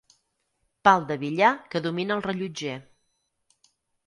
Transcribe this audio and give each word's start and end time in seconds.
Pal 0.87 1.05
de 1.11 1.17
billar 1.25 1.51
que 1.75 1.83
domina 1.89 2.17
el 2.17 2.25
rellotger. 2.29 2.75